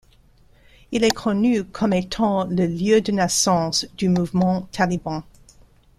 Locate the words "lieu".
2.65-3.01